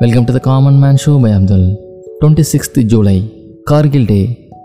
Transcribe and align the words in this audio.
Welcome 0.00 0.24
to 0.24 0.32
the 0.32 0.38
common 0.38 0.78
man 0.78 0.98
show 1.04 1.12
by 1.22 1.30
Abdul 1.32 1.64
twenty 2.20 2.44
sixth 2.52 2.78
July 2.84 3.16
Kargil 3.64 4.06
day 4.06 4.20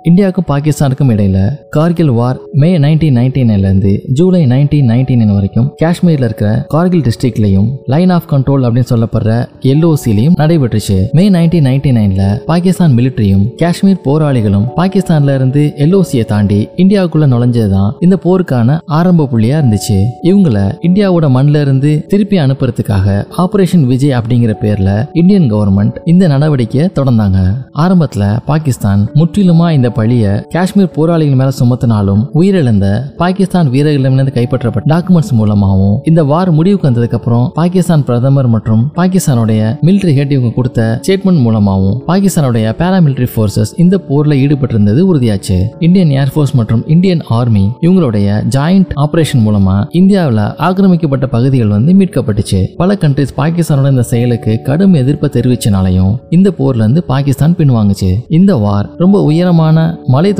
இந்தியாவுக்கும் 0.10 0.48
பாகிஸ்தானுக்கும் 0.48 1.12
இடையில 1.12 1.38
Kargil 1.70 2.10
war 2.10 2.40
May 2.54 2.78
nineteen 2.78 3.16
ninety 3.20 3.44
நைன்லேருந்து 3.50 3.92
July 4.12 4.46
nineteen 4.46 4.90
ninety 4.92 5.16
nine 5.20 5.34
வரைக்கும் 5.34 5.74
காஷ்மீரில் 5.84 6.24
இருக்கிற 6.24 6.66
கார்கில் 6.68 7.02
டிஸ்ட்ரிக்ட்லையும் 7.02 7.70
line 7.86 8.10
of 8.10 8.28
control 8.32 8.66
அப்படின்னு 8.66 8.90
சொல்லப்படுற 8.90 9.32
எல்ஓசிலையும் 9.62 10.36
நடைபெற்றுச்சு. 10.38 10.98
மே 11.12 11.30
நைன்டீன் 11.30 11.68
நைன்டி 11.70 11.92
நைன்ல 11.98 12.36
பாகிஸ்தான் 12.46 12.94
மிலிட்டரியும் 12.96 13.56
காஷ்மீர் 13.56 14.02
போராளிகளும் 14.06 14.68
பாகிஸ்தான்ல 14.78 15.36
இருந்து 15.36 15.74
எல்ஓசியை 15.78 16.26
தாண்டி 16.26 16.68
இந்தியாவுக்குள்ள 16.78 17.28
நுழைஞ்சதுதான் 17.34 17.92
இந்த 18.00 18.20
போருக்கான 18.24 18.78
ஆரம்ப 18.86 19.28
புள்ளியா 19.32 19.60
இருந்துச்சு. 19.62 20.00
இவங்கள 20.24 20.58
இந்தியாவோட 20.82 21.30
மண்ணில 21.38 21.62
இருந்து 21.62 22.06
திருப்பி 22.08 22.38
அனுப்புறதுக்காக 22.38 23.26
ஆபரேஷன் 23.38 23.86
விஜய் 23.86 24.12
அப்படிங்கிற 24.12 24.56
பேர்ல 24.62 25.10
இந்தியன் 25.14 25.54
கவர்மெண்ட் 25.54 25.96
இந்த 26.06 26.28
நடவடிக்கையை 26.28 26.88
தொடர்ந்தாங்க. 27.00 27.40
ஆரம்பத்துல 27.78 28.40
பாகிஸ்தான் 28.46 29.10
முற்றிலுமா 29.16 29.72
இந்த 29.72 29.94
பழிய 29.98 30.24
காஷ்மீர் 30.54 30.92
போராளிகள் 30.98 31.40
மேல 31.42 31.52
சுமத்தினாலும் 31.60 32.22
உயிரிழந்த 32.40 32.88
பாகிஸ்தான் 33.18 33.70
வீரர்களிடமிருந்து 33.76 34.36
கைப்பற்றப்பட்ட 34.38 34.92
டாக்குமெண்ட்ஸ் 34.94 35.34
மூலமாகவும் 35.40 35.96
இந்த 36.04 36.24
வார் 36.32 36.52
முடிவுக்கு 36.52 36.90
வந்ததுக்கு 36.90 37.18
அப்புறம் 37.20 37.46
பாகிஸ்தான் 37.54 38.04
பிரதமர் 38.04 38.50
மற்றும் 38.56 38.84
பாகிஸ்தானுடைய 38.96 39.62
மிலிட்டரி 39.88 40.14
ஹெட் 40.20 40.32
இவங்க 40.32 40.54
கொடுத்த 40.56 40.88
ஸ்டேட்மெண்ட் 41.08 41.44
மூலமாகவும் 41.46 41.98
பாகிஸ்தானுடைய 42.08 42.66
பேராமிலிட்டரி 42.82 43.30
ஃபோர்ஸஸ் 43.36 43.74
இந்த 43.84 44.00
போர்ல 44.10 44.34
ஈடுபட்டிருந்தது 44.44 45.02
உறுதியாச்சு. 45.12 45.58
இந்தியன் 45.80 46.14
ஏர்ஃபோர்ஸ் 46.22 46.54
மற்றும் 46.54 46.84
இந்தியன் 46.88 47.24
ஆர்மி 47.38 47.64
இவங்களுடைய 47.82 48.28
ஜாயிண்ட் 48.56 48.92
ஆபரேஷன் 49.06 49.44
மூலமா 49.48 49.76
இந்தியாவில் 50.02 50.44
ஆக்கிரமிக்கப்பட்ட 50.68 51.28
பகுதிகள் 51.28 51.74
வந்து 51.76 51.94
மீட்கப்பட்டுச்சு. 51.94 52.62
பல 52.82 52.98
கண்ட்ரிஸ் 53.04 53.36
பாகிஸ்தானோட 53.38 53.90
இந்த 53.96 54.04
செயலுக்கு 54.12 54.62
கடும் 54.62 54.94
எதிர்ப்பை 54.94 55.30
தெரிவிச்சனாலையும் 55.34 56.14
இந்த 56.30 56.52
போர்ல 56.60 56.84
இருந்து 56.86 57.04
பாகிஸ்தான் 57.04 57.58
பின்வாங்குச்சு. 57.60 58.12
இந்த 58.40 58.56
வார் 58.66 58.90
ரொம்ப 59.04 59.24
உயரமான 59.30 59.85
மலை 60.16 60.32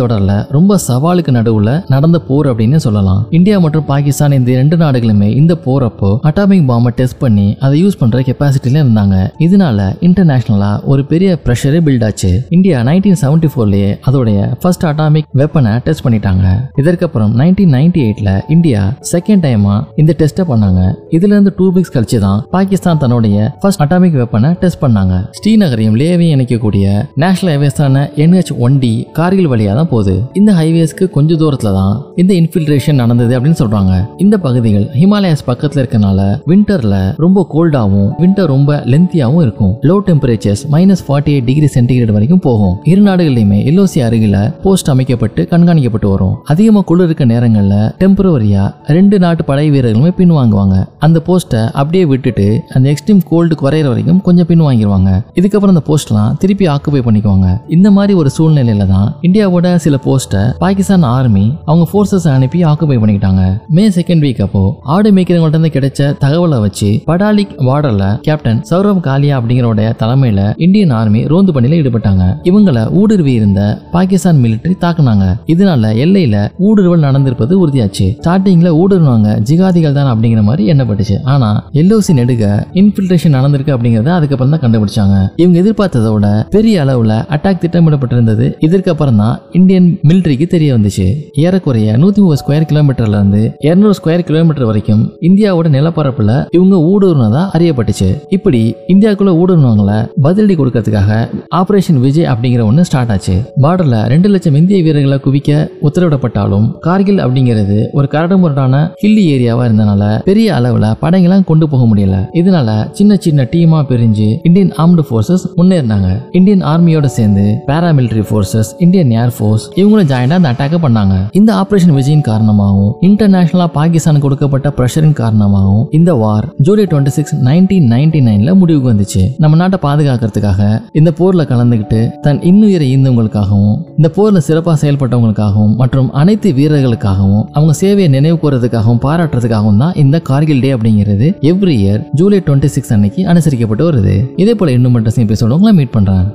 ரொம்ப 0.56 0.78
சவாலுக்கு 0.88 1.32
நடுவில் 1.38 1.74
நடந்த 1.94 2.18
போர் 2.28 2.48
அப்படின்னு 2.50 2.80
சொல்லலாம். 2.86 3.22
இந்தியா 3.38 3.56
மற்றும் 3.66 3.86
பாகிஸ்தான் 3.92 4.36
இந்த 4.38 4.52
ரெண்டு 4.62 4.78
நாடுகளுமே 4.78 5.30
இந்த 5.42 5.54
போறப்போ 5.66 6.10
அட்டாமிக் 6.30 6.66
பாம்பை 6.70 6.92
டெஸ்ட் 7.00 7.18
பண்ணி 7.24 7.46
அதை 7.66 7.76
யூஸ் 7.84 7.98
பண்ற 8.00 8.20
கெப்பாசிட்டில 8.28 8.82
இருந்தாங்க. 8.84 9.16
இதனால 9.46 9.88
இன்டர்நேஷனலா 10.08 10.72
ஒரு 10.92 11.06
பெரிய 11.12 11.30
ப்ரெஷரே 11.46 11.80
பில்ட் 11.88 12.06
ஆச்சு. 12.08 12.32
இந்தியா 12.58 12.78
நைன்டீன் 12.90 13.20
செவன்டி 13.24 13.50
ஃபோர்லயே 13.54 13.92
அதோடைய 14.08 14.40
ஃபர்ஸ்ட் 14.62 14.86
அட்டாமிக் 14.92 15.30
வெப்பனை 15.42 15.74
டெஸ்ட் 15.88 16.06
பண்ணிட்டாங்க. 16.08 16.46
இதற்கப்புறம் 16.84 17.34
நைன்டீன் 17.40 17.74
நைன்டி 17.78 18.02
எயிட்ல 18.06 18.32
இந்தியா 18.56 18.82
செகண்ட் 19.12 19.44
டைமா 19.48 19.76
இந்த 20.04 20.16
டெஸ்ட்டை 20.22 20.46
பண்ணாங்க. 20.52 20.82
இதுல 21.18 21.34
இருந்து 21.36 21.54
டூ 21.58 21.68
வீக்ஸ் 21.78 21.94
கழிச்சு 21.96 22.20
தான் 22.26 22.42
பாகிஸ்தான் 22.56 23.02
தன்னுடைய 23.04 23.56
ஃபர்ஸ்ட் 23.62 23.84
அட்டாமிக் 23.86 24.18
வெப்பனை 24.22 24.52
டெஸ்ட் 24.64 24.82
பண்ணாங்க. 24.84 25.16
ஸ்ரீநகரையும் 25.40 26.00
லேவையும் 26.02 26.34
இணைக்கக்கூடிய 26.36 26.86
நேஷனல் 27.24 27.54
ஹைவேஸான 27.54 28.04
என்ஹெச் 28.24 28.54
ஒன் 28.68 28.80
டி 28.84 28.94
கார்கில் 29.36 29.52
வழியா 29.52 29.72
தான் 29.78 29.90
போகுது. 29.94 30.14
இந்த 30.40 30.52
ஹைவேஸ்க்கு 30.58 31.06
கொஞ்ச 31.16 31.32
தூரத்துல 31.40 31.70
தான் 31.78 31.96
இந்த 32.22 32.32
இன்ஃபில்ட்ரேஷன் 32.42 33.00
நடந்தது 33.02 33.34
அப்படின்னு 33.38 33.60
சொல்றாங்க. 33.62 33.94
இந்த 34.24 34.36
பகுதிகள் 34.46 34.86
ஹிமாலயாஸ் 35.00 35.44
பக்கத்துல 35.50 35.82
இருக்கனால 35.84 36.20
விண்டர்ல 36.52 36.96
ரொம்ப 37.24 37.40
கோல்டாவும் 37.54 38.08
விண்டர் 38.22 38.50
ரொம்ப 38.54 38.78
லென்த்தியாவும் 38.92 39.44
இருக்கும். 39.46 39.74
Low 39.90 39.96
temperatures 40.10 40.62
minus 40.76 41.04
forty 41.08 41.34
eight 41.34 41.48
degree 41.50 41.70
centigrade 41.76 42.14
வரைக்கும் 42.18 42.44
போகும். 42.48 42.76
இரு 42.92 43.04
நாடுகள்லையுமே 43.08 43.60
எல்ஓசி 43.72 44.02
அருகில 44.08 44.38
போஸ்ட் 44.66 44.92
அமைக்கப்பட்டு 44.94 45.44
கண்காணிக்கப்பட்டு 45.52 46.10
வரும். 46.14 46.36
அதிகமாக 46.54 46.86
குளிர் 46.92 47.10
இருக்க 47.10 47.28
நேரங்களில் 47.34 47.76
டெம்பரவரியா 48.04 48.64
ரெண்டு 49.00 49.20
நாட்டு 49.26 49.46
படை 49.50 49.68
வீரர்களுமே 49.76 50.14
பின்வாங்குவாங்க 50.22 50.78
அந்த 51.08 51.18
போஸ்ட்டை 51.28 51.64
அப்படியே 51.82 52.06
விட்டுட்டு 52.14 52.48
அந்த 52.76 52.86
எக்ஸ்ட்ரீம் 52.94 53.22
கோல்டு 53.34 53.58
குறையிற 53.64 53.90
வரைக்கும் 53.94 54.24
கொஞ்சம் 54.30 54.50
பின் 54.52 54.66
வாங்கிடுவாங்க 54.68 55.12
இதுக்கப்புறம் 55.42 55.76
அந்த 55.76 55.86
போஸ்ட்லாம் 55.92 56.32
திருப்பி 56.44 56.68
ஆக்குபை 56.76 57.04
பண்ணிக்குவாங்க. 57.10 57.50
இந்த 57.78 57.88
மாதிரி 58.00 58.16
ஒரு 58.24 58.30
சூழ்நிலையில 58.38 58.84
தான் 58.96 59.08
இந்தியாவோட 59.26 59.68
சில 59.84 59.96
போஸ்ட்டை 60.06 60.42
பாகிஸ்தான் 60.64 61.06
ஆர்மி 61.16 61.46
அவங்க 61.70 61.86
ஃபோர்ஸஸ் 61.92 62.28
அனுப்பி 62.34 62.60
ஆக்குபை 62.72 62.98
பண்ணிக்கிட்டாங்க. 63.02 63.44
மே 63.76 63.84
செகண்ட் 63.98 64.24
வீக் 64.26 64.42
அப்போ 64.46 64.62
ஆடு 64.96 65.12
மேய்க்கிறவங்கள்ட்ட 65.16 65.60
இருந்து 65.60 65.72
கிடைச்ச 65.76 66.10
தகவலை 66.24 66.60
வச்சு 66.66 66.90
படாலிக் 67.10 67.54
பார்டர்ல 67.68 68.06
கேப்டன் 68.28 68.60
சௌரவ் 68.70 69.00
காலியா 69.08 69.36
அப்படிங்கிறோட 69.40 69.82
தலைமையில 70.02 70.42
இந்தியன் 70.66 70.94
ஆர்மி 71.00 71.22
ரோந்து 71.32 71.54
பணியில 71.56 71.80
ஈடுபட்டாங்க. 71.82 72.24
இவங்கள 72.50 72.84
ஊடுருவி 73.02 73.34
இருந்த 73.40 73.62
பாகிஸ்தான் 73.96 74.42
மிலிட்டரி 74.44 74.76
தாக்குனாங்க. 74.84 75.26
இதனால 75.54 75.94
எல்லையில 76.06 76.36
ஊடுருவல் 76.68 77.06
நடந்திருப்பது 77.08 77.54
உறுதியாச்சு. 77.64 78.08
ஸ்டார்டிங்ல 78.20 78.72
ஊடுருவாங்க 78.82 79.32
ஜிகாதிகள் 79.50 79.98
தான் 80.00 80.12
அப்படிங்கிற 80.14 80.44
மாதிரி 80.50 80.64
எண்ணப்பட்டுச்சு. 80.74 81.18
ஆனா 81.24 81.50
எல்ஓசி 81.82 82.14
நெடுக 82.20 82.44
இன்ஃபில்ட்ரேஷன் 82.82 83.36
நடந்திருக்கு 83.38 83.76
அப்படிங்கறத 83.76 84.14
அதுக்கப்புறம் 84.18 84.54
தான் 84.56 84.64
கண்டுபிடிச்சாங்க. 84.66 85.18
இவங்க 85.36 85.58
எதிர்பார்த்ததோட 85.64 86.26
பெரிய 86.58 86.84
அளவுல 86.86 87.14
அட்டாக் 87.36 87.62
திட்டமிடப்பட்டிருந்தது. 87.64 88.46
இதற்கப்புறம் 88.60 89.05
தான் 89.14 89.40
இந்தியன் 89.52 90.00
மிலிட்டரிக்கு 90.08 90.48
தெரிய 90.48 90.76
வந்துச்சு. 90.76 91.08
ஏறக்குறைய 91.34 91.98
நூத்தி 91.98 92.22
முப்பது 92.24 92.40
ஸ்கொயர் 92.42 92.68
கிலோமீட்டர்ல 92.72 93.20
இருந்து 93.20 93.52
இருநூறு 93.60 93.94
ஸ்கொயர் 94.00 94.24
கிலோமீட்டர் 94.30 94.66
வரைக்கும் 94.66 95.14
இந்தியாவோட 95.22 95.68
நிலப்பரப்புல 95.78 96.48
இவங்க 96.52 96.76
ஊடுருவனதா 96.92 97.44
அறியப்பட்டுச்சு. 97.58 98.10
இப்படி 98.30 98.76
இந்தியாவுக்குள்ள 98.88 99.34
ஊடுருவங்கள 99.42 100.10
பதிலடி 100.24 100.56
கொடுக்கறதுக்காக 100.58 101.30
ஆபரேஷன் 101.60 102.00
விஜய் 102.00 102.26
அப்படிங்கிற 102.26 102.64
ஒண்ணு 102.70 102.82
ஸ்டார்ட் 102.82 103.10
ஆச்சு. 103.10 103.36
பார்டர்ல 103.62 104.08
ரெண்டு 104.08 104.30
லட்சம் 104.30 104.56
இந்திய 104.56 104.84
வீரர்களை 104.84 105.20
குவிக்க 105.26 105.70
உத்தரவிடப்பட்டாலும் 105.82 106.72
கார்கில் 106.80 107.18
அப்படிங்கிறது 107.18 107.90
ஒரு 107.92 108.08
கரடுமுரடான 108.12 108.94
ஹில்லி 108.96 109.26
ஏரியாவா 109.36 109.64
இருந்தனால 109.70 110.24
பெரிய 110.24 110.54
அளவுல 110.54 110.94
படைங்களாம் 111.02 111.44
கொண்டு 111.44 111.70
போக 111.70 111.96
முடியல. 111.96 112.18
இதனால 112.34 112.92
சின்ன 112.92 113.16
சின்ன 113.16 113.48
டீமா 113.52 113.82
பிரிஞ்சு 113.90 114.38
இந்தியன் 114.44 114.74
ஆர்ம்டு 114.78 115.04
ஃபோர்ஸஸ் 115.10 115.46
முன்னேறினாங்க. 115.58 116.10
இந்தியன் 116.32 116.62
ஆர்மியோட 116.62 117.06
சேர்ந்து 117.06 117.56
பாராமிலிட்டரி 117.68 118.24
ஃபோர்ஸஸ் 118.30 118.72
இந்தியன் 118.80 118.95
ஏர்ஃபோர்ஸ் 119.04 119.66
இவங்களும் 119.80 120.10
ஜாயிண்டா 120.12 120.38
அந்த 120.40 120.52
அட்டாக் 120.52 120.78
பண்ணாங்க. 120.86 121.16
இந்த 121.32 121.54
ஆபரேஷன் 121.62 121.96
விஜயின் 121.98 122.26
காரணமாகவும் 122.30 122.94
இன்டர்நேஷனலா 123.08 123.68
பாகிஸ்தான் 123.78 124.22
கொடுக்கப்பட்ட 124.26 124.74
பிரஷரின் 124.78 125.16
காரணமாகவும் 125.22 125.88
இந்த 125.92 126.14
war 126.14 126.48
July 126.68 126.86
twenty 126.92 127.14
six 127.18 127.36
nineteen 127.48 127.88
ninety 127.94 128.22
நைன்ல 128.28 128.56
முடிவுக்கு 128.62 128.92
வந்துச்சு. 128.94 129.24
நம்ம 129.38 129.58
நாட்டை 129.62 129.80
பாதுகாக்கிறதுக்காக 129.88 130.82
இந்த 130.94 131.14
போர்ல 131.20 131.46
கலந்துக்கிட்டு 131.52 132.02
தன் 132.22 132.40
இன்னுயிர 132.52 132.84
ஈந்தவங்களுக்காகவும் 132.96 133.76
இந்த 133.98 134.12
போர்ல 134.18 134.38
சிறப்பாக 134.38 134.78
செயல்பட்டவங்களுக்காகவும் 134.84 135.76
மற்றும் 135.82 136.12
அனைத்து 136.12 136.52
வீரர்களுக்காகவும் 136.52 137.44
அவங்க 137.54 137.74
சேவையை 137.82 138.10
நினைவு 138.10 138.40
கூறதுக்காகவும் 138.44 139.04
பாராட்டுறதுக்காகவும் 139.08 139.78
தான் 139.78 139.94
இந்த 139.94 140.20
கார்கில் 140.20 140.60
டே 140.60 140.74
அப்படிங்கிறது 140.74 141.30
every 141.52 141.76
year 141.84 142.02
July 142.22 142.42
twenty 142.48 142.66
six 142.66 142.94
அன்னைக்கு 142.94 143.24
அனுசரிக்கப்பட்டு 143.34 143.88
வருது. 143.90 144.16
இதே 144.36 144.56
போல 144.56 144.72
இன்னும் 144.72 144.92
மட்டும் 144.92 145.04
எபிசோட 145.26 145.50
உங்களை 145.50 145.74
மீட் 145.74 145.92
பண்றேன். 145.92 146.26